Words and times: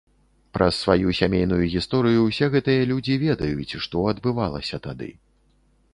Праз 0.57 0.73
сваю 0.85 1.09
сямейную 1.19 1.59
гісторыю 1.75 2.19
ўсе 2.25 2.45
гэтыя 2.57 2.89
людзі 2.93 3.21
ведаюць, 3.27 3.77
што 3.87 3.95
адбывалася 4.17 4.77
тады. 4.89 5.11